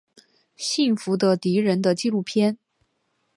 [0.57, 2.57] 幸福的敌人的纪录片。